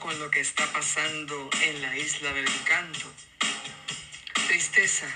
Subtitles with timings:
[0.00, 3.06] con lo que está pasando en la isla del encanto.
[4.48, 5.06] Tristeza,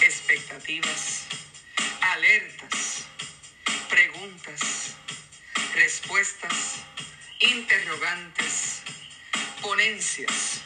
[0.00, 1.24] expectativas,
[2.02, 3.06] alertas,
[3.88, 4.94] preguntas,
[5.74, 6.84] respuestas,
[7.40, 8.82] interrogantes,
[9.60, 10.60] ponencias,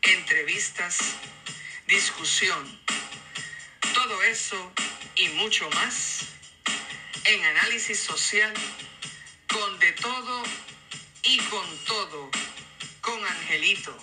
[0.00, 0.98] entrevistas,
[1.88, 2.80] discusión.
[3.92, 4.72] Todo eso
[5.16, 6.22] y mucho más
[7.24, 8.54] en análisis social
[9.46, 10.42] con de todo
[11.24, 12.30] y con todo
[13.00, 13.96] con Angelito.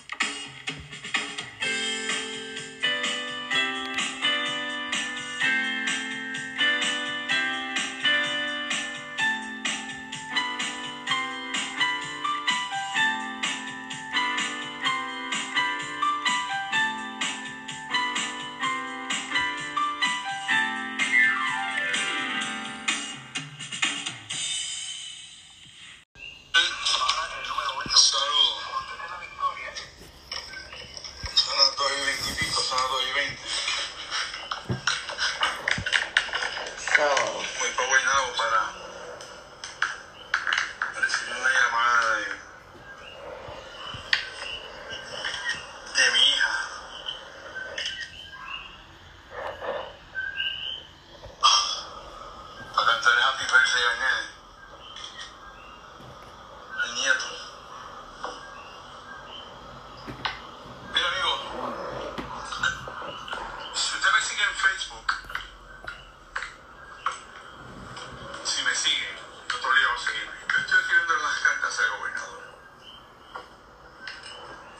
[68.44, 70.32] Si me sigue, no te obligo a seguirme.
[70.48, 72.42] Yo estoy escribiendo las cartas al gobernador.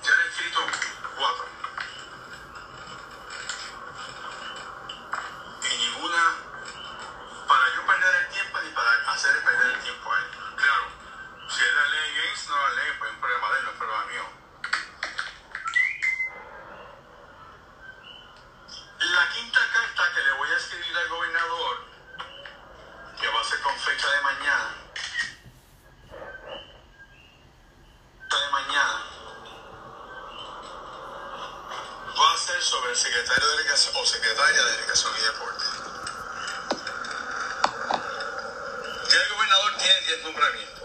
[0.03, 0.61] Ya le he escrito
[1.17, 1.47] cuatro.
[5.63, 6.23] Y ninguna
[7.47, 10.25] para yo perder el tiempo ni para hacer perder el tiempo a él.
[10.57, 10.85] Claro,
[11.49, 13.71] si él la lee Gates, no la lee, pues es un problema de él, no
[13.71, 14.41] es problema mío.
[19.01, 21.85] La quinta carta que le voy a escribir al gobernador,
[23.21, 24.75] que va a ser con fecha de mañana,
[28.29, 29.03] fecha de mañana,
[32.19, 34.07] va a ser sobre el secretario de Delegación o
[35.03, 35.71] Delegación y.
[39.11, 40.80] Ya el gobernador tiene 10 nombramientos.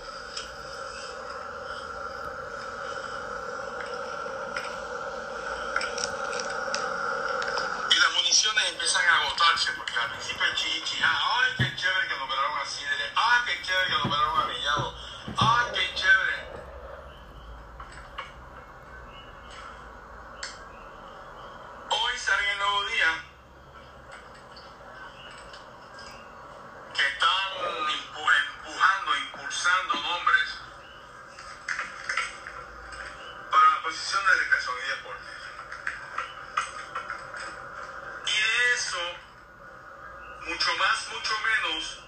[40.55, 41.99] Mucho más, mucho menos,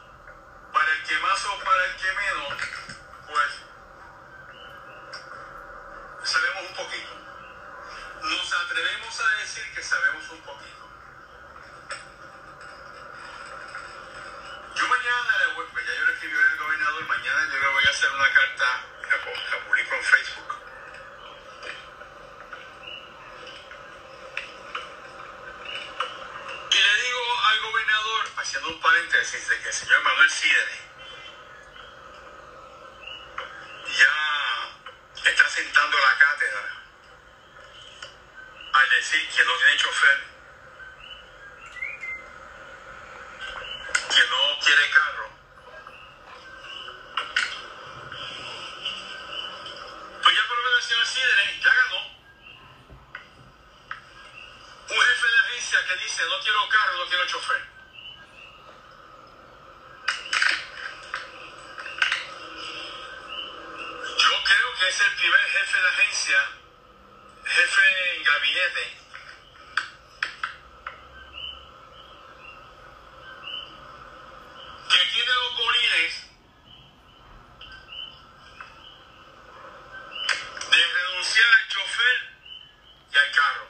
[0.71, 2.53] para el que más o para el que menos,
[3.27, 3.51] pues
[6.23, 7.09] sabemos un poquito.
[8.23, 10.89] Nos atrevemos a decir que sabemos un poquito.
[14.75, 17.83] Yo mañana le voy, pues ya yo le escribí al gobernador, mañana yo le voy
[17.85, 19.17] a hacer una carta, la,
[19.57, 20.55] la publico en Facebook.
[26.71, 30.79] Y le digo al gobernador, haciendo un paréntesis, de que el señor Manuel Sidere
[33.99, 36.83] ya está sentando la cátedra
[38.71, 40.23] al decir que no tiene chofer,
[44.15, 45.29] que no quiere carro.
[50.23, 52.17] Pues ya por lo menos el señor Sidere ya ganó.
[54.89, 57.77] Un jefe de agencia que dice no quiero carro, no quiero chofer.
[64.17, 66.49] Yo creo que es el primer jefe de agencia,
[67.45, 68.97] jefe en gabinete,
[74.89, 76.13] que tiene los bolines
[80.71, 82.17] de renunciar al chofer
[83.11, 83.67] y al carro.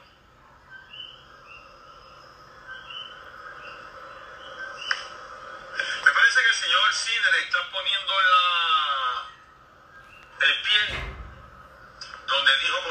[6.04, 8.18] Me parece que el señor Sidre le está poniendo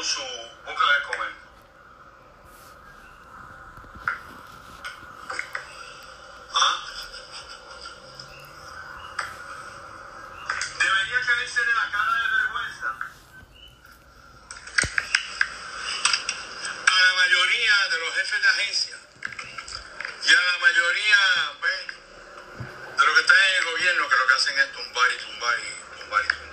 [0.07, 1.33] su búsqueda de comer.
[6.55, 6.85] ¿Ah?
[10.79, 12.87] Debería caerse de la cara de vergüenza.
[16.87, 18.97] A la mayoría de los jefes de agencia
[20.23, 21.17] y a la mayoría
[21.59, 21.87] pues,
[22.97, 25.59] de los que están en el gobierno que lo que hacen es tumbar y tumbar
[25.59, 26.46] y tumbar y tumbar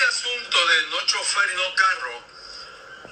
[0.00, 2.24] ese asunto de no chofer y no carro,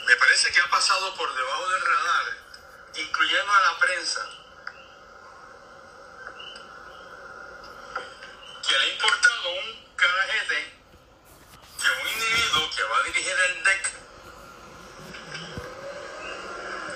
[0.07, 2.37] me parece que ha pasado por debajo del radar,
[2.95, 4.31] incluyendo a la prensa,
[8.67, 10.79] que le ha importado un carajete
[11.79, 13.91] que un individuo que va a dirigir el DEC,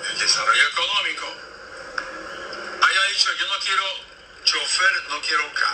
[0.09, 1.27] el desarrollo económico,
[2.81, 3.85] haya dicho yo no quiero
[4.43, 5.72] chofer, no quiero carro.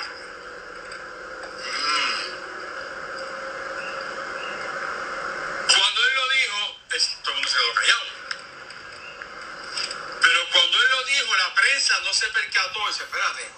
[12.09, 13.51] no se percató, dice, espérate,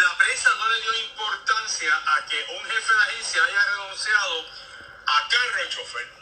[0.00, 4.46] la prensa no le dio importancia a que un jefe de agencia haya renunciado
[5.04, 6.13] a carro chofer.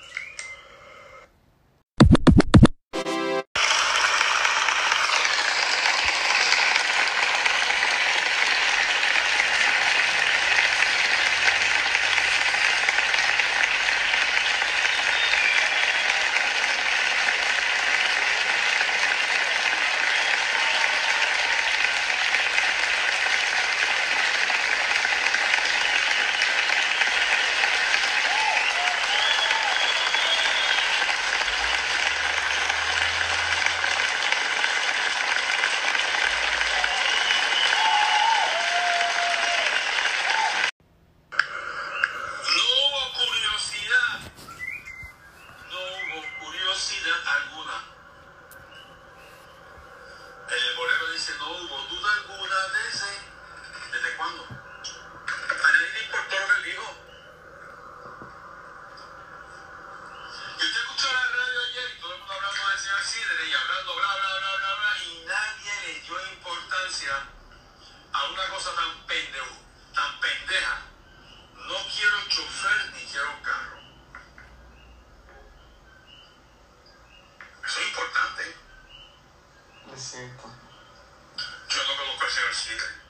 [80.40, 83.01] Yo no conozco al señor Sidre.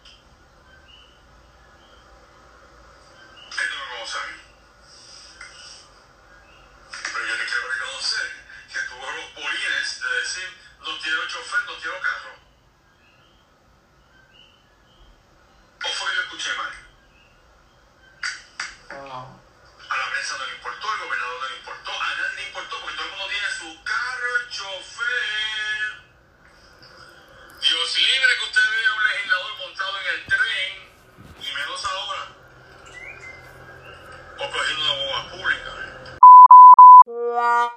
[37.42, 37.71] wah,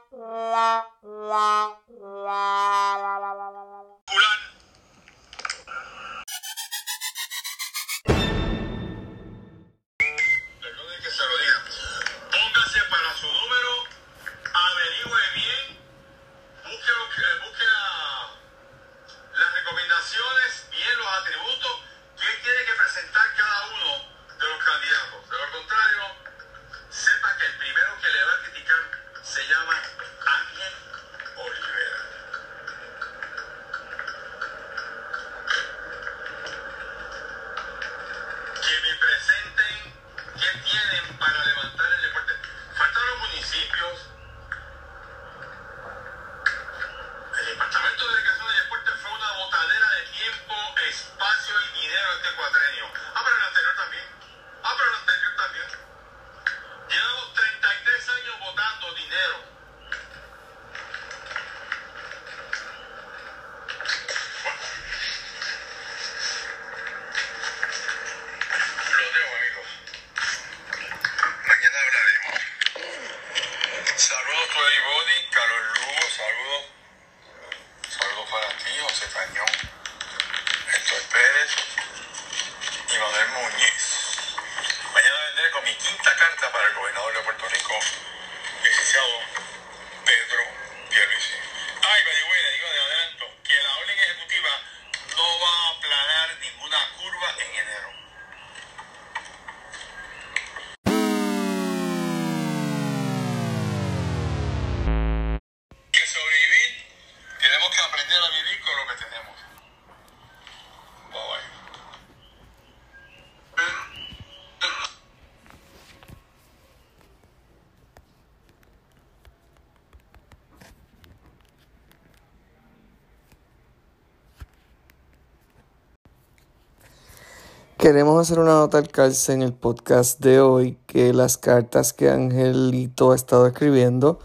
[127.85, 132.09] Queremos hacer una nota al calce en el podcast de hoy que las cartas que
[132.09, 134.17] Angelito ha estado escribiendo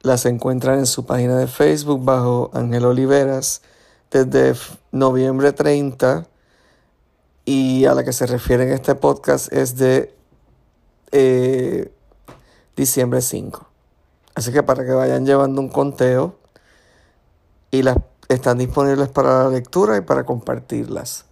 [0.00, 3.60] las encuentran en su página de Facebook bajo Ángel Oliveras
[4.10, 4.58] desde
[4.92, 6.26] noviembre 30
[7.44, 10.14] y a la que se refiere en este podcast es de
[11.12, 11.92] eh,
[12.76, 13.68] diciembre 5.
[14.36, 16.38] Así que para que vayan llevando un conteo
[17.70, 17.98] y las
[18.30, 21.26] están disponibles para la lectura y para compartirlas.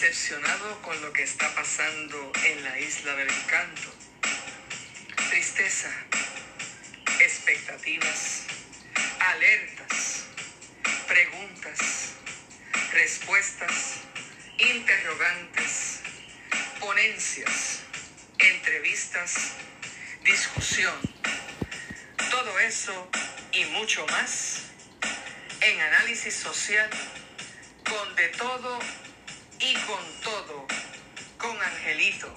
[0.00, 3.94] Decepcionado con lo que está pasando en la isla del encanto.
[5.28, 5.90] Tristeza,
[7.20, 8.44] expectativas,
[9.18, 10.24] alertas,
[11.06, 12.12] preguntas,
[12.94, 13.96] respuestas,
[14.56, 16.00] interrogantes,
[16.80, 17.80] ponencias,
[18.38, 19.52] entrevistas,
[20.24, 20.98] discusión.
[22.30, 23.10] Todo eso
[23.52, 24.62] y mucho más
[25.60, 26.88] en análisis social
[27.84, 28.78] con de todo
[29.60, 30.66] y con todo
[31.36, 32.34] con Angelito.